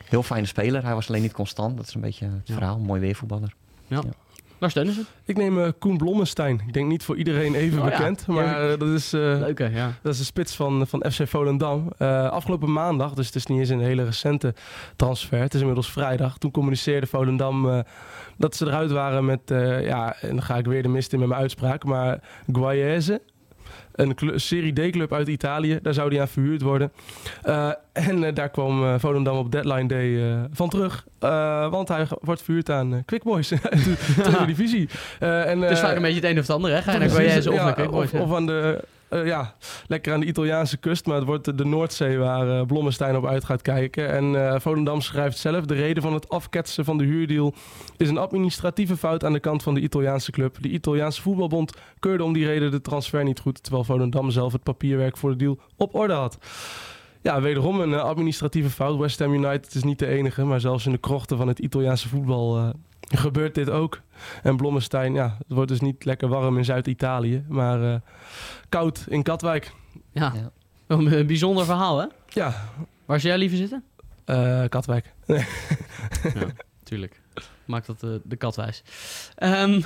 [0.09, 0.85] heel fijne speler.
[0.85, 1.77] Hij was alleen niet constant.
[1.77, 2.55] Dat is een beetje het Ja.
[2.55, 2.79] verhaal.
[2.79, 3.53] Mooi weervoetballer.
[4.59, 5.03] Waar steunen ze?
[5.25, 6.61] Ik neem eh, Koen Blommestein.
[6.67, 9.12] Ik denk niet voor iedereen even Oh ja, bekend, maar eh, dat is...
[9.12, 9.93] eh, Leuke, ja.
[10.03, 11.93] Dat is de spits van, van FC Volendam.
[11.99, 14.55] Eh, afgelopen maandag, dus het is niet eens een hele recente
[14.97, 15.41] transfer.
[15.41, 16.38] Het is inmiddels vrijdag.
[16.38, 17.79] Toen communiceerde Volendam eh,
[18.37, 19.50] dat ze eruit waren met...
[19.50, 21.85] eh, ja, en dan ga ik weer de mist in met mijn uitspraak.
[21.85, 22.21] Maar
[22.53, 23.21] Guayese,
[23.99, 25.78] een Serie D-club uit Italië.
[25.83, 26.93] Daar zou die aan verhuurd worden.
[27.43, 31.07] Eh, en eh, daar kwam eh, Volendam op deadline day van terug.
[31.71, 34.88] Want hij wordt verhuurd aan Quick Boys de divisie.
[35.19, 36.83] En, Het is vaak een beetje het een of het ander, hè?
[36.83, 38.25] Ga je naar Precies, Guayese of ja, naar Quick Boys, of, ja.
[38.25, 39.55] of aan de, eh, ja,
[39.87, 41.07] lekker aan de Italiaanse kust.
[41.07, 44.09] Maar het wordt de- Noordzee waar eh Blommestein op uit gaat kijken.
[44.09, 45.65] En eh Volendam schrijft zelf...
[45.65, 47.55] de reden van het afketsen van de huurdeal...
[47.97, 50.57] is een administratieve fout aan de kant van de Italiaanse club.
[50.61, 53.62] De Italiaanse voetbalbond keurde om die reden de transfer niet goed...
[53.62, 56.38] terwijl Volendam zelf het papierwerk voor de deal op orde had.
[57.23, 58.99] Ja, wederom een administratieve fout.
[58.99, 60.45] West Ham United is niet de enige...
[60.45, 62.73] maar zelfs in de krochten van het Italiaanse voetbal...
[63.17, 64.00] gebeurt dit ook.
[64.43, 68.00] En Blommestein, ja, het wordt dus niet lekker warm in Zuid-Italië, maar eh,
[68.69, 69.73] koud in Katwijk.
[70.12, 70.33] Ja.
[70.35, 70.50] Ja.
[70.87, 72.07] Een, bijzonder verhaal, hè?
[72.29, 72.69] Ja,
[73.05, 73.85] Waar zou jij liever zitten?
[74.25, 75.12] eh, Katwijk.
[76.83, 77.21] Tuurlijk.
[77.65, 78.83] Maakt dat eh, de kat wijs.
[79.35, 79.81] Ehm,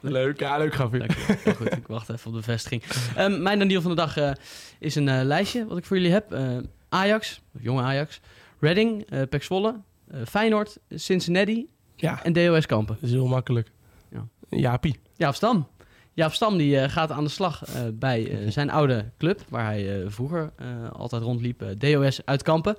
[0.00, 0.98] Leuk, ja, leuk grapje.
[0.98, 1.36] Dankjewel.
[1.42, 2.82] Heel goed, ik wacht even op de bevestiging.
[3.16, 4.30] Ehm, mijn deal van de dag eh,
[4.78, 6.32] is een lijstje wat ik voor jullie heb.
[6.32, 6.56] Eh,
[6.88, 8.20] Ajax, jonge Ajax,
[8.60, 9.80] Reading, uh, Pek Zwolle,
[10.26, 12.94] Feyenoord, Cincinnati Ja, en DOS Kampen.
[12.94, 13.70] dat is heel makkelijk.
[14.12, 14.26] Ja.
[14.48, 15.00] Jaapie.
[15.16, 15.66] Jaap Stam.
[16.12, 19.64] Jaap Stam die, eh, gaat aan de slag eh, bij eh, zijn oude club, waar
[19.64, 22.76] hij eh, vroeger eh, altijd rondliep, eh, DOS uit Kampen.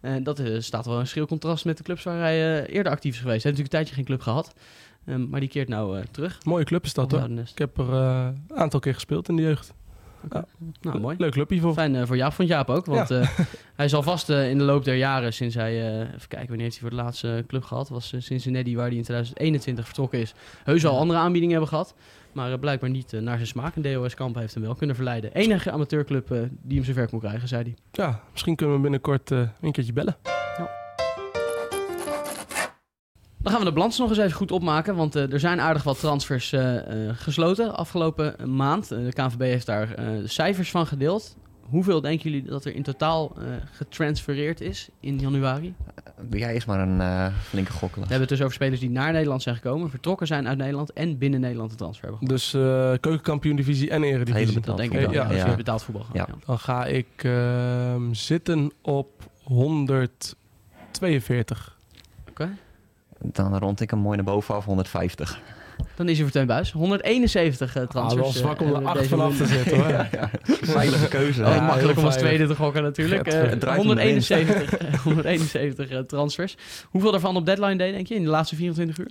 [0.00, 2.92] En dat eh, staat wel in schril contrast met de clubs waar hij eh, eerder
[2.92, 3.42] actief is geweest.
[3.42, 4.54] Hij heeft natuurlijk een tijdje geen club gehad,
[5.06, 6.44] Ehm, maar die keert nou eh, terug.
[6.44, 7.28] Mooie club is dat hoor.
[7.30, 9.72] Ik heb er eh, een aantal keer gespeeld in de jeugd.
[10.80, 11.16] Nou, mooi.
[11.18, 11.72] Leuk clubje voor.
[11.72, 12.86] Fijn eh, voor Jaap, vond Jaap ook.
[12.86, 13.28] Want eh,
[13.76, 16.80] hij zal vast eh, in de loop der jaren, sinds hij, even kijken, wanneer heeft
[16.80, 17.88] hij voor de laatste club gehad?
[17.88, 20.34] Was Cincinnati, waar hij in 2021 vertrokken is.
[20.64, 21.94] Heus al andere aanbiedingen hebben gehad.
[22.32, 23.76] Maar blijkbaar niet naar zijn smaak.
[23.76, 25.34] En DOS Kamp heeft hem wel kunnen verleiden.
[25.34, 26.28] Enige amateurclub
[26.62, 27.74] die hem zover kon krijgen, zei hij.
[27.92, 30.16] Ja, misschien kunnen we binnenkort een keertje bellen.
[33.44, 34.96] Dan gaan we de balans nog eens even goed opmaken.
[34.96, 36.76] Want eh, er zijn aardig wat transfers eh,
[37.08, 38.88] eh, gesloten afgelopen maand.
[38.88, 41.36] De KNVB heeft daar eh, cijfers van gedeeld.
[41.60, 45.74] Hoeveel denken jullie dat er in totaal eh, getransfereerd is in januari?
[46.28, 48.08] Doe jij eens maar een eh, flinke gokkelen.
[48.08, 50.92] We hebben het dus over spelers die naar Nederland zijn gekomen, vertrokken zijn uit Nederland
[50.92, 52.42] en binnen Nederland een transfer hebben gemaakt.
[52.42, 52.60] Dus eh
[53.00, 54.34] keukenkampioen divisie en eredivisie.
[54.46, 55.12] Hele Dat betaald denk ik wel.
[55.12, 56.04] Ja, Ja, betaald voetbal.
[56.04, 56.26] Gewoon, Ja.
[56.32, 56.38] ja.
[56.46, 61.76] Dan ga ik ehm, zitten op 142.
[63.32, 65.38] Dan rond ik hem mooi naar boven af, 150.
[65.94, 66.72] Dan is hij voor Teun Buis.
[66.72, 68.22] 171 uh, Ah, transfers.
[68.22, 69.88] wel zwak om eh, er eh, acht deze vanaf te zitten hoor.
[69.98, 70.08] ja,
[70.62, 71.42] veilige keuze.
[71.44, 73.24] Oh, Ja, makkelijk om als tweede te gokken natuurlijk.
[73.30, 76.56] Vet, Eh, het draait om de 171, eh, 171 eh, transfers.
[76.90, 79.10] Hoeveel daarvan op deadline day, denk je, in de laatste 24 uur?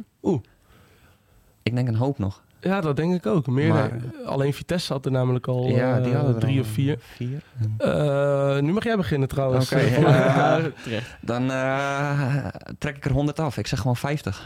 [1.63, 2.43] Ik denk een hoop nog.
[2.63, 3.47] Ja, dat denk ik ook.
[3.47, 3.91] Meer, Maar-
[4.25, 6.97] alleen Vitesse had er namelijk al ja, eh, die hadden drie al of vier.
[7.15, 7.41] vier.
[7.77, 9.71] Eh, nu mag jij beginnen trouwens.
[9.71, 10.09] Oké, Eh, ja.
[10.57, 11.15] Ja, terecht.
[11.21, 12.45] Dan eh,
[12.77, 13.57] trek ik er 100 af.
[13.57, 14.41] Ik zeg gewoon 50.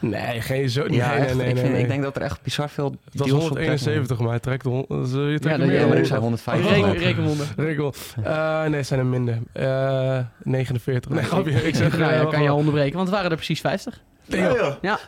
[0.00, 0.86] Nee, geen zo.
[0.86, 1.34] Nee, ja, nee, echt.
[1.34, 1.82] nee, ik, nee, vind, nee.
[1.82, 3.72] ik denk dat er echt bizar veel Het was deals op trekken.
[3.78, 5.72] 171, maar hij trekt Zul je dan- meer?
[5.80, 6.70] ja, maar ik Oh, zei 150.
[6.70, 6.96] Reken, ook.
[6.96, 7.46] rekenwonder.
[7.66, 7.94] Regel.
[8.24, 9.38] Eh, nee, zijn er minder.
[9.52, 11.10] Eh 49.
[11.10, 11.66] Nee, grapje.
[11.66, 11.98] Ik zeg...
[11.98, 14.00] nou, ja, kan je onderbreken, want het waren er precies 50.
[14.26, 14.74] Joh.
[14.82, 14.98] Ja,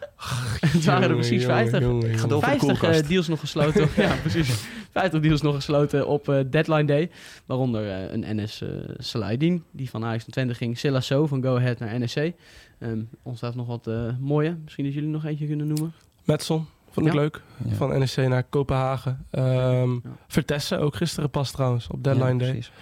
[0.61, 1.81] het waren er precies jongen, 50.
[1.81, 2.29] jongen, Ik ga jongen.
[2.29, 3.01] door voor de 50 koelkast.
[3.01, 3.89] eh, deals nog gesloten.
[4.03, 4.65] ja, precies.
[4.93, 7.11] 50 deals nog gesloten op eh, deadline day.
[7.47, 10.79] Waaronder eh, een NS uh, Salahdin, die van Ajax naar Twente ging.
[10.79, 12.35] Silla So van Go Ahead naar NEC.
[12.79, 14.57] Ehm ons staat nog wat eh, mooie.
[14.65, 15.93] Misschien dat jullie nog eentje kunnen noemen.
[16.25, 16.67] Metson.
[16.91, 17.19] Vond ik Ja.
[17.21, 17.43] leuk.
[17.69, 17.75] Ja.
[17.75, 19.27] Van NEC naar Kopenhagen.
[19.31, 19.99] Ehm Ja.
[20.29, 21.87] Vertessen, ook gisteren pas trouwens.
[21.91, 22.49] Op deadline Ja, day.
[22.51, 22.73] precies.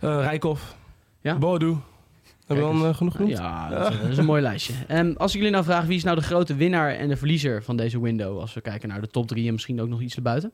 [0.00, 0.76] Eh Rijkoff.
[1.20, 1.38] Ja.
[1.38, 1.76] Boadu.
[2.56, 3.36] Hebben we Kijk dan eh, genoeg genoemd?
[3.36, 4.72] Ja, dat, is- dat is een mooi lijstje.
[4.86, 7.62] En als ik jullie nou vraag, wie is nou de grote winnaar en de verliezer
[7.62, 8.38] van deze window?
[8.38, 10.52] Als we kijken naar de top 3 en misschien ook nog iets erbuiten.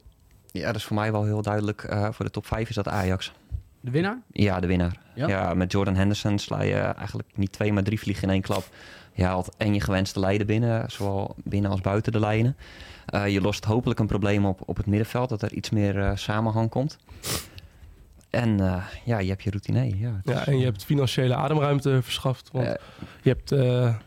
[0.53, 1.83] Ja, dat is voor mij wel heel duidelijk.
[1.83, 3.33] eh, voor de top 5 is dat Ajax.
[3.81, 4.19] De winnaar?
[4.33, 4.97] Ja, de winnaar.
[5.15, 5.29] Ja?
[5.29, 8.69] Ja, met Jordan Henderson sla je eigenlijk niet twee, maar drie vliegen in één klap.
[9.13, 12.57] Je haalt en je gewenste lijnen binnen, zowel binnen als buiten de lijnen.
[13.07, 16.11] Eh, je lost hopelijk een probleem op op het middenveld, dat er iets meer eh,
[16.15, 16.99] samenhang komt.
[18.37, 19.99] En eh, ja, je hebt je routine.
[19.99, 22.49] Ja, Ja, en je eh, hebt financiële ademruimte verschaft.
[22.53, 22.75] Want eh,
[23.23, 23.51] je, hebt,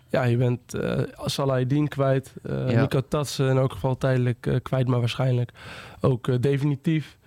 [0.09, 2.33] ja, je bent eh Salahidin kwijt.
[2.43, 2.81] Ja.
[2.81, 5.51] Nico Tatsen in elk geval tijdelijk kwijt, maar waarschijnlijk
[6.01, 7.17] ook definitief.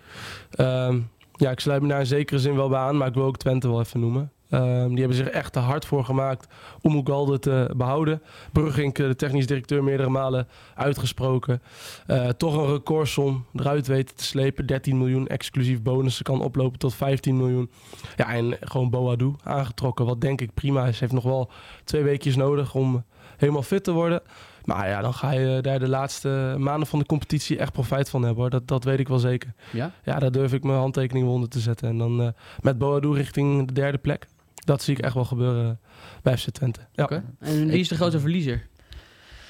[0.50, 1.00] Ehm,
[1.32, 3.36] ja, ik sluit me daar in zekere zin wel bij aan, maar ik wil ook
[3.36, 4.32] Twente wel even noemen.
[4.52, 6.46] Ehm, die hebben zich echt te hard voor gemaakt
[6.80, 8.22] om Ugalde te behouden.
[8.52, 11.62] Brugink, eh, de technisch directeur, meerdere malen uitgesproken.
[12.06, 14.66] Eh, toch een recordsom eruit weten te slepen.
[14.66, 17.70] 13 miljoen exclusief bonussen kan oplopen tot 15 miljoen.
[18.16, 21.00] Ja, en gewoon Boadu aangetrokken, wat denk ik prima is.
[21.00, 21.50] Heeft nog wel
[21.84, 23.04] twee weekjes nodig om
[23.36, 24.22] helemaal fit te worden.
[24.64, 28.22] Maar ja, dan ga je daar de laatste maanden van de competitie echt profijt van
[28.22, 28.40] hebben.
[28.40, 28.50] Hoor.
[28.50, 29.52] Dat, dat weet ik wel zeker.
[29.70, 29.90] Ja?
[30.04, 31.88] Ja, daar durf ik mijn handtekening onder te zetten.
[31.88, 32.28] En dan eh,
[32.60, 34.26] met Boadu richting de derde plek.
[34.64, 35.80] Dat zie ik echt wel gebeuren
[36.22, 36.80] bij FC Twente.
[36.92, 37.22] Ja.
[37.38, 38.70] En wie is de grote verliezer?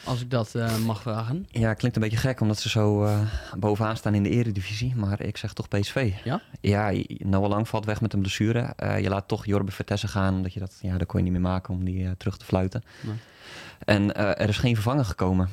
[0.04, 1.46] Als ik dat eh, mag vragen.
[1.50, 3.20] Ja, klinkt een beetje gek omdat ze zo eh,
[3.58, 4.96] bovenaan staan in de eredivisie.
[4.96, 6.12] Maar ik zeg toch PSV.
[6.24, 6.40] Ja?
[6.60, 8.72] Ja, Noah Lang valt weg met een blessure.
[8.76, 10.34] Eh, je laat toch Jorbe Vertessen gaan.
[10.34, 12.82] Omdat je dat, ja, dat kon je niet meer maken om die terug te fluiten.
[13.00, 13.16] Nee.
[13.84, 15.48] En eh, er is geen vervanger gekomen.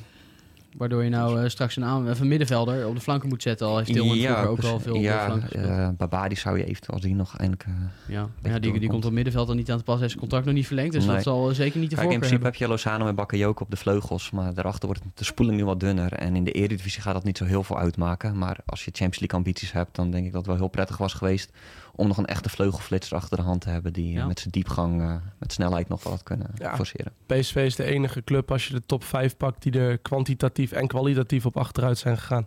[0.76, 3.66] Waardoor je nou eh, straks een, aan, een middenvelder op de flanken moet zetten.
[3.66, 5.66] Al heeft Tilman vroeger ook al veel op de ja, flanken gespeeld.
[5.68, 7.64] eh, Babadi zou je eventueel als die nog eindelijk...
[7.68, 9.98] eh, ja, ja die, die komt op middenveld dan niet aan te pas.
[9.98, 10.92] Hij zijn contract nog niet verlengd.
[10.92, 11.14] Dus Nee.
[11.14, 12.50] dat zal zeker niet de Kijk, in principe hebben.
[12.50, 14.30] heb je Lozano en Bakayoko op de vleugels.
[14.30, 16.12] Maar daarachter wordt de spoeling nu wat dunner.
[16.12, 18.38] En in de Eredivisie gaat dat niet zo heel veel uitmaken.
[18.38, 20.96] Maar als je Champions League ambities hebt, dan denk ik dat het wel heel prettig
[20.96, 21.50] was geweest...
[21.94, 23.92] om nog een echte vleugelflitser achter de hand te hebben...
[23.92, 24.26] die eh, Ja.
[24.26, 26.76] met zijn diepgang, eh, met snelheid nog wel wat kunnen Ja.
[26.76, 27.12] forceren.
[27.26, 30.86] PSV is de enige club als je de top 5 pakt die er kwantitatief en
[30.86, 32.46] kwalitatief op achteruit zijn gegaan.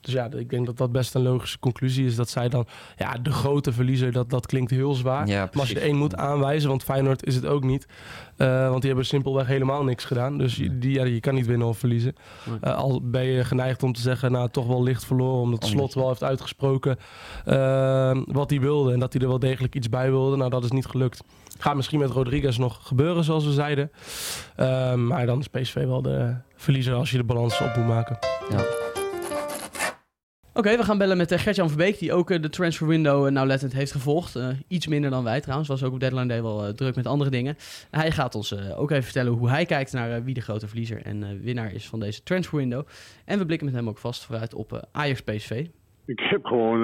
[0.00, 2.16] Dus ja, ik denk dat dat best een logische conclusie is.
[2.16, 5.26] Dat zij dan, ja, de grote verliezer, dat, dat klinkt heel zwaar.
[5.26, 7.86] Ja, maar als je één moet aanwijzen, want Feyenoord is het ook niet.
[8.36, 10.38] eh, want die hebben simpelweg helemaal niks gedaan.
[10.38, 12.14] Dus je, die, ja, je kan niet winnen of verliezen.
[12.60, 15.40] Eh, al ben je geneigd om te zeggen, nou toch wel licht verloren.
[15.40, 16.96] Omdat Slot wel heeft uitgesproken
[17.44, 18.92] eh, wat hij wilde.
[18.92, 20.36] En dat hij er wel degelijk iets bij wilde.
[20.36, 21.22] Nou, dat is niet gelukt.
[21.58, 23.90] Gaat misschien met Rodriguez nog gebeuren, zoals we zeiden.
[25.06, 28.18] Maar dan is PSV wel de verliezer als je de balans op moet maken.
[30.60, 33.32] Oké, we gaan bellen met uh, Gert-Jan Verbeek, die ook eh, de transfer window uh,
[33.32, 34.38] nauwlettend heeft gevolgd.
[34.68, 37.54] Iets minder dan wij trouwens, was ook op Deadline Day wel druk met andere dingen.
[37.90, 41.40] Hij gaat ons ook even vertellen hoe hij kijkt naar wie de grote verliezer en
[41.42, 42.86] winnaar is van deze transfer window.
[43.26, 45.66] En we blikken met hem ook vast vooruit op Ajax PSV.
[46.06, 46.82] Ik heb gewoon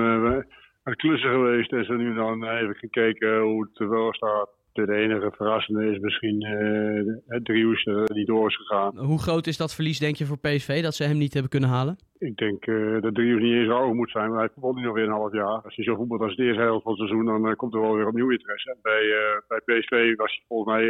[0.82, 4.48] aan klussen geweest en zo nu dan even gekeken hoe het er wel staat.
[4.84, 8.98] De enige verrassende is misschien uh, het Drius uh, die door is gegaan.
[8.98, 11.68] Hoe groot is dat verlies, denk je, voor PSV dat ze hem niet hebben kunnen
[11.68, 11.96] halen?
[12.18, 14.94] Ik denk uh, dat Drius niet eens rouwig moet zijn, maar hij voetbalt nu nog
[14.94, 15.60] weer een half jaar.
[15.62, 17.80] Als hij zo voetbalt als de eerste helft van het seizoen, dan uh, komt er
[17.80, 18.70] wel weer opnieuw interesse.
[18.70, 19.04] En bij,
[19.48, 20.84] bij PSV was hij volgens mij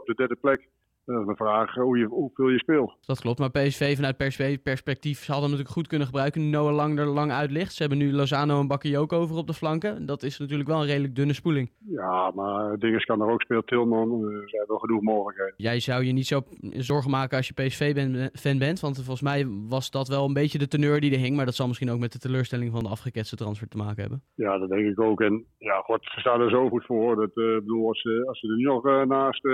[0.00, 0.68] op de derde plek.
[1.12, 2.96] Dat is een vraag hoe je, hoeveel je speelt.
[3.00, 6.50] Dat klopt, maar PSV vanuit PSV-perspectief hadden hem natuurlijk goed kunnen gebruiken.
[6.50, 7.72] Noah Lang er lang uit ligt.
[7.72, 10.06] Ze hebben nu Lozano en Bakayoko over op de flanken.
[10.06, 11.70] Dat is natuurlijk wel een redelijk dunne spoeling.
[11.78, 13.64] Ja, maar Dinges kan er ook spelen.
[13.64, 15.54] Tilman, er zijn wel genoeg mogelijkheden.
[15.56, 18.80] Jij zou je niet zo zorgen maken als je PSV-fan bent.
[18.80, 21.36] Want volgens mij was dat wel een beetje de teneur die er hing.
[21.36, 24.22] Maar dat zal misschien ook met de teleurstelling van de afgeketste transfer te maken hebben.
[24.34, 25.20] Ja, dat denk ik ook.
[25.20, 27.16] En ja, God, ze staan er zo goed voor.
[27.16, 29.44] Dat, uh, bedoel, als, ze, als ze er nu nog uh, naast...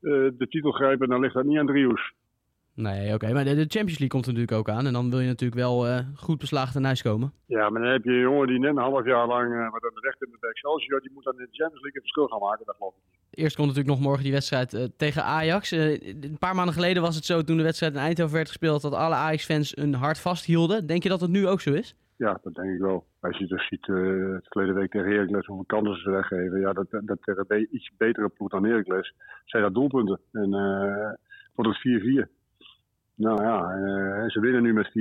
[0.00, 2.12] Uh, de titel grijpen, dan ligt dat niet aan Drius.
[2.74, 3.14] Nee, oké.
[3.14, 3.32] Okay.
[3.32, 4.86] Maar de, Champions League komt er natuurlijk ook aan.
[4.86, 7.32] En dan wil je natuurlijk wel uh, goed beslagen ten huis komen.
[7.46, 9.82] Ja, maar dan heb je een jongen die net een half jaar lang uh, met
[9.82, 12.48] een recht in de Excelsior, die moet dan in de Champions League het verschil gaan
[12.48, 12.66] maken.
[12.66, 13.18] Dat geloof ik.
[13.30, 15.70] Eerst komt natuurlijk nog morgen die wedstrijd uh, tegen Ajax.
[15.70, 18.92] een paar maanden geleden was het zo, toen de wedstrijd in Eindhoven werd gespeeld, dat
[18.92, 20.86] alle Ajax-fans een hart vasthielden.
[20.86, 21.94] Denk je dat het nu ook zo is?
[22.18, 23.06] Ja, dat denk ik wel.
[23.20, 26.60] Als je dus ziet, uh, het verleden week tegen Heracles hoeveel kansen ze weggeven.
[26.60, 30.20] Ja, dat, dat tegen iets betere ploeg dan Heracles zijn dat doelpunten.
[30.32, 31.12] En uh,
[31.54, 32.37] wordt het 4-4.
[33.18, 34.92] Nou ja, uh, ze winnen nu met 4-2,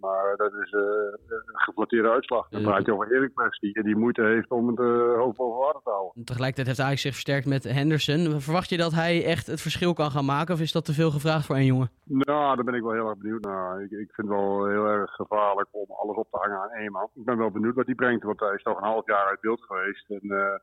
[0.00, 2.48] maar dat is uh, een geflatteerde uitslag.
[2.48, 4.78] Dan praat je over Heracles die, die moeite heeft om het
[5.16, 6.24] hoofd boven water te houden.
[6.24, 8.40] Tegelijkertijd heeft Ajax zich versterkt met Henderson.
[8.40, 11.10] Verwacht je dat hij echt het verschil kan gaan maken of is dat te veel
[11.10, 11.90] gevraagd voor één jongen?
[12.04, 13.82] Nou, daar ben ik wel heel erg benieuwd naar.
[13.82, 16.92] Ik, ik vind het wel heel erg gevaarlijk om alles op te hangen aan één
[16.92, 17.08] man.
[17.14, 19.40] Ik ben wel benieuwd wat hij brengt, want hij is toch een half jaar uit
[19.40, 20.10] beeld geweest.
[20.10, 20.56] En uh,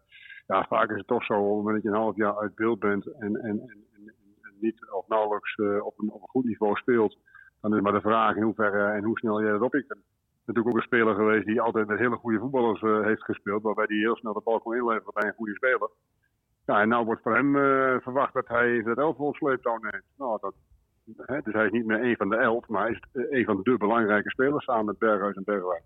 [0.47, 2.55] ja, vaak is het toch zo, op het moment dat je een half jaar uit
[2.55, 4.18] beeld bent en, en, en, en, en
[4.61, 7.17] niet of nauwelijks uh, op, een, op een goed niveau speelt,
[7.61, 9.95] dan is maar de vraag in hoeverre en hoe snel jij dat oppikt.
[10.45, 13.85] Natuurlijk ook een speler geweest die altijd met hele goede voetballers uh, heeft gespeeld, waarbij
[13.87, 15.89] hij heel snel de bal kon inleveren bij een goede speler.
[16.65, 20.03] Ja, en nou wordt van hem uh, verwacht dat hij het elftal sleeptouw neemt.
[20.17, 20.53] Nou, dat,
[21.17, 23.59] hè, dus hij is niet meer een van de elf, maar hij is een van
[23.63, 25.83] de belangrijke spelers samen met Berghuis en Bergwijn.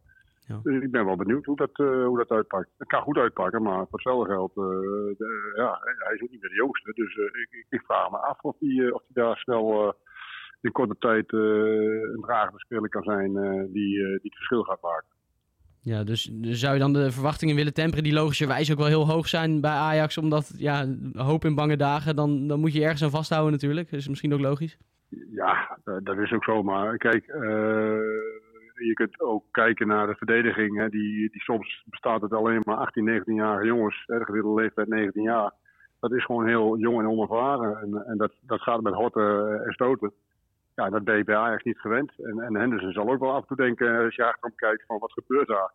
[0.47, 0.59] Ja.
[0.63, 2.69] Dus ik ben wel benieuwd hoe dat, uh, hoe dat uitpakt.
[2.77, 4.63] Het kan goed uitpakken, maar voor hetzelfde geld, uh,
[5.17, 6.91] de, ja, hij is ook niet meer de jongste.
[6.93, 9.95] Dus uh, ik, ik, vraag me af of hij of die daar snel
[10.61, 13.33] in korte tijd een dragende speler kan zijn
[13.71, 15.07] die, die het verschil gaat maken.
[15.81, 19.07] Ja, dus, dus zou je dan de verwachtingen willen temperen die logischerwijs ook wel heel
[19.07, 23.03] hoog zijn bij Ajax, omdat ja, hoop in bange dagen, dan, dan moet je ergens
[23.03, 23.89] aan vasthouden natuurlijk.
[23.89, 24.77] Dat is misschien ook logisch.
[25.31, 26.63] Ja, eh, dat is ook zo.
[26.63, 27.97] Maar kijk, eh,
[28.73, 30.77] je kunt ook kijken naar de verdediging.
[30.77, 34.03] Hè, die, die soms bestaat het alleen maar 18, 19-jarige jongens.
[34.05, 35.53] De gemiddelde leeftijd 19 jaar.
[35.99, 37.77] Dat is gewoon heel jong en onervaren.
[37.77, 40.13] En, en dat, dat gaat met horten en stoten.
[40.75, 42.11] Ja, dat ben je bij niet gewend.
[42.17, 44.99] En, en Henderson zal ook wel af en toe denken, als je achterom kijkt, van
[44.99, 45.71] wat gebeurt daar?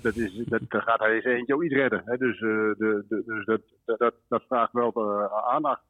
[0.00, 2.02] Dat, is, dat, gaat hij eens eentje ook niet redden.
[2.18, 3.60] Dus eh, de, de, dus
[3.98, 5.82] dat, dat, vraagt wel eh, aandacht.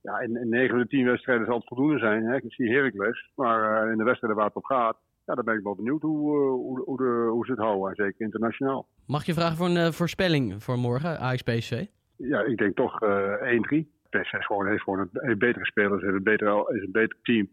[0.00, 2.24] Ja, in, in 9 van de 10 wedstrijden zal het voldoende zijn.
[2.24, 2.36] Hè.
[2.36, 3.30] Ik zie Heracles.
[3.34, 4.96] Maar eh, in de wedstrijden waar het op gaat,
[5.26, 7.88] ja, dan ben ik wel benieuwd hoe, eh, hoe, hoe, de, hoe ze het houden.
[7.88, 8.86] En zeker internationaal.
[9.06, 11.86] Mag je vragen voor een eh, voorspelling voor morgen, Ajax PSV?
[12.16, 13.92] Ja, ik denk toch eh 1-3.
[14.10, 17.18] PSV is gewoon, heeft gewoon een, heeft betere spelers, heeft een beter, is een beter
[17.22, 17.48] team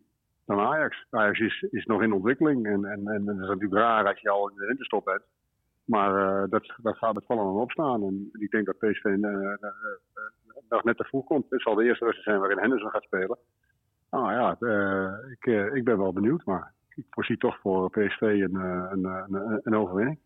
[0.46, 1.06] dan Ajax.
[1.10, 2.66] Ajax is, is nog in ontwikkeling.
[2.66, 5.22] En, en, en het is natuurlijk raar als je al in de winterstop bent.
[5.86, 8.04] Maar eh, dat, dat gaat met vallen en opstaan.
[8.04, 9.72] En ik denk dat PSV eh, eh, eh,
[10.70, 11.46] nog net te vroeg komt.
[11.50, 13.38] Het zal de eerste wedstrijd zijn waarin Henderson gaat spelen.
[14.12, 16.46] Nou ja, eh, ik, eh, ik ben wel benieuwd.
[16.46, 20.18] Maar ik voorzie toch voor PSV een, eh, een, een, een overwinning.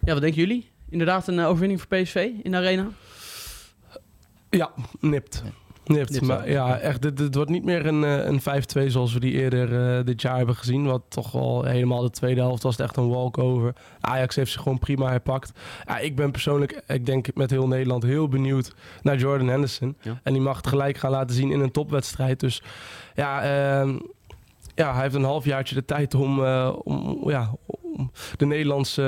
[0.00, 0.70] Ja, wat denken jullie?
[0.88, 2.88] Inderdaad een eh, overwinning voor PSV in de arena?
[4.50, 5.42] Ja, nipt.
[5.42, 5.69] Nipt.
[5.84, 9.20] Nipt maar ja, echt, dit, dit wordt niet meer een, eh, een 5-2 zoals we
[9.20, 10.86] die eerder eh, dit jaar hebben gezien.
[10.86, 13.74] Wat toch wel helemaal de tweede helft was het echt een walkover.
[14.00, 15.52] Ajax heeft zich gewoon prima herpakt.
[15.86, 19.96] Ja, ik ben persoonlijk, ik denk met heel Nederland, heel benieuwd naar Jordan Henderson.
[20.00, 20.20] Ja.
[20.22, 22.40] En die mag het gelijk gaan laten zien in een topwedstrijd.
[22.40, 22.62] Dus
[23.14, 23.98] ja, ehm,
[24.74, 27.50] ja hij heeft een halfjaartje de tijd om, eh, om, ja,
[28.00, 29.02] om de Nederlandse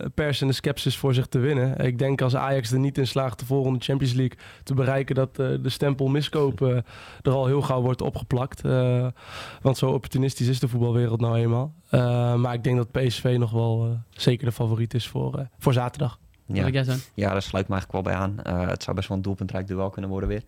[0.00, 1.78] eh, pers en de skepsis voor zich te winnen.
[1.78, 5.38] Ik denk als Ajax er niet in slaagt de volgende Champions League te bereiken dat
[5.38, 6.84] eh, de stempel miskopen
[7.22, 8.64] er al heel gauw wordt opgeplakt.
[8.64, 9.06] Eh,
[9.62, 11.74] want zo opportunistisch is de voetbalwereld nou eenmaal.
[11.88, 15.44] Eh, maar ik denk dat PSV nog wel eh, zeker de favoriet is voor, eh,
[15.58, 16.18] voor zaterdag.
[16.46, 16.62] Wat Ja.
[17.14, 18.42] ja, daar sluit me eigenlijk wel bij aan.
[18.42, 20.42] Eh, het zou best wel een doelpuntrijk duel kunnen worden weer.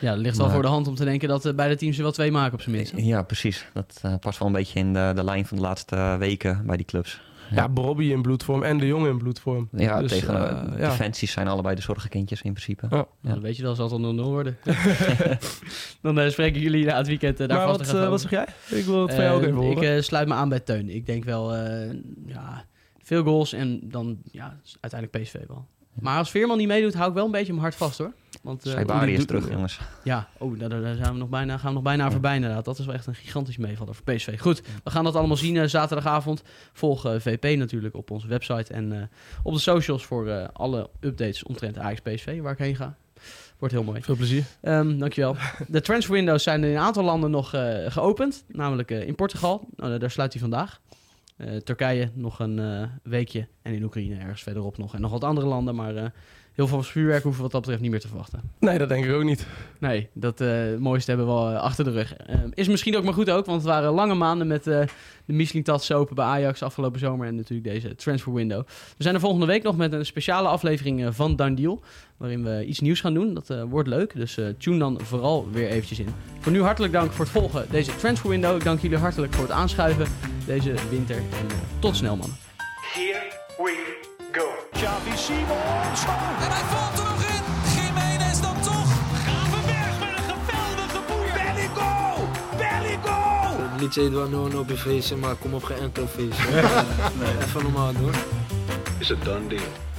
[0.00, 1.96] Ja, het ligt wel Maar- voor de hand om te denken dat eh, beide teams
[1.96, 2.92] er wel twee maken op zijn minst.
[2.92, 2.98] hè?
[2.98, 3.66] Ja, precies.
[3.72, 6.76] Dat eh, past wel een beetje in de, de lijn van de laatste weken bij
[6.76, 7.20] die clubs.
[7.54, 9.68] Ja, Bobby in bloedvorm en de Jong in bloedvorm.
[9.72, 10.88] Ja, Dus, tegen eh, eh, ja.
[10.88, 12.86] defensies zijn allebei de zorgenkindjes in principe.
[12.90, 12.96] Ja.
[13.20, 14.56] Ja, dan weet je wel, zal het al 0-0 worden.
[16.02, 18.30] dan eh, spreken jullie na het weekend eh, daar maar vast wat, eh, wat zeg
[18.30, 18.46] jij?
[18.78, 19.76] Ik wil het van jou ook Eh, even horen.
[19.82, 20.88] Ik eh, sluit me aan bij Teun.
[20.88, 21.94] Ik denk wel, eh,
[22.26, 22.64] ja,
[23.02, 25.66] veel goals en dan ja, uiteindelijk PSV wel.
[25.94, 28.12] Maar als Veerman niet meedoet, hou ik wel een beetje mijn hart vast hoor.
[28.42, 29.80] Want, eh, Saibari is doet- terug, jongens.
[30.04, 32.64] Ja, oh, daar, daar zijn we nog bijna, gaan we nog bijna voorbij inderdaad.
[32.64, 34.40] Dat is wel echt een gigantisch meevaller voor PSV.
[34.40, 36.42] Goed, we gaan dat allemaal zien eh, zaterdagavond.
[36.72, 39.02] Volg eh, VP natuurlijk op onze website en eh,
[39.42, 42.96] op de socials voor eh, alle updates omtrent Ajax PSV, waar ik heen ga.
[43.58, 44.02] Wordt heel mooi.
[44.02, 44.44] Veel plezier.
[44.60, 45.36] Ehm, dankjewel.
[45.68, 48.44] De transfer windows zijn in een aantal landen nog eh, geopend.
[48.48, 49.68] Namelijk in Portugal.
[49.76, 50.80] Nou, daar sluit hij vandaag.
[51.40, 53.46] Eh, Turkije nog een eh, weekje.
[53.62, 54.94] En in Oekraïne ergens verderop nog.
[54.94, 55.74] En nog wat andere landen.
[55.74, 56.04] Maar eh,
[56.60, 58.40] heel veel vuurwerk hoeven we wat dat betreft niet meer te verwachten.
[58.58, 59.46] Nee, dat denk ik ook niet.
[59.78, 62.16] Nee, dat eh, mooiste hebben we al eh, achter de rug.
[62.16, 64.80] Eh, is misschien ook maar goed ook, want het waren lange maanden met eh,
[65.24, 68.66] de Michelin-tas open bij Ajax afgelopen zomer en natuurlijk deze transfer window.
[68.96, 71.82] We zijn er volgende week nog met een speciale aflevering van Dan Deal,
[72.16, 73.34] waarin we iets nieuws gaan doen.
[73.34, 76.08] Dat wordt leuk, dus tune dan vooral weer eventjes in.
[76.40, 78.56] Voor nu hartelijk dank voor het volgen deze transfer window.
[78.56, 80.06] Ik dank jullie hartelijk voor het aanschuiven
[80.46, 81.46] deze winter en
[81.78, 82.36] tot snel mannen.
[82.92, 83.22] Here
[83.56, 83.98] we
[84.32, 84.46] go.
[84.72, 86.49] Xavi Simons.
[93.80, 96.58] Het liedje heet wel No No feestje, maar kom op geen enkel feestje.
[97.42, 98.12] Even normaal doen.
[98.98, 99.89] It's a done deal.